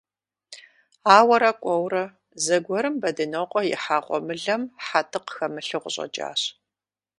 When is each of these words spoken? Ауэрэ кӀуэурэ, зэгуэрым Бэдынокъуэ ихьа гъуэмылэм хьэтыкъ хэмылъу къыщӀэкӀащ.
Ауэрэ 1.17 1.51
кӀуэурэ, 1.61 2.03
зэгуэрым 2.43 2.95
Бэдынокъуэ 3.01 3.61
ихьа 3.73 3.97
гъуэмылэм 4.05 4.61
хьэтыкъ 4.85 5.31
хэмылъу 5.35 5.81
къыщӀэкӀащ. 5.83 6.41